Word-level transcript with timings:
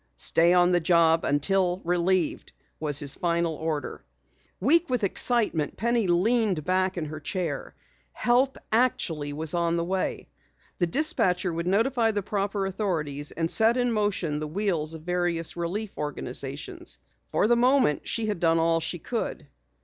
"Stay 0.17 0.51
on 0.51 0.71
the 0.71 0.79
job 0.79 1.23
until 1.23 1.79
relieved," 1.85 2.53
was 2.79 2.97
his 2.97 3.13
final 3.13 3.53
order. 3.53 4.03
Weak 4.59 4.89
with 4.89 5.03
excitement, 5.03 5.77
Penny 5.77 6.07
leaned 6.07 6.63
back 6.65 6.97
in 6.97 7.05
her 7.05 7.19
chair. 7.19 7.75
Help 8.11 8.57
actually 8.71 9.31
was 9.31 9.53
on 9.53 9.75
the 9.77 9.83
way! 9.83 10.27
The 10.79 10.87
dispatcher 10.87 11.53
would 11.53 11.67
notify 11.67 12.09
the 12.09 12.23
proper 12.23 12.65
authorities 12.65 13.29
and 13.31 13.51
set 13.51 13.77
in 13.77 13.91
motion 13.91 14.39
the 14.39 14.47
wheels 14.47 14.95
of 14.95 15.03
various 15.03 15.55
relief 15.55 15.95
organizations. 15.99 16.97
For 17.27 17.45
the 17.45 17.55
moment 17.55 18.07
she 18.07 18.25
had 18.25 18.39
done 18.39 18.57
all 18.57 18.79
she 18.79 18.97
could. 18.97 19.45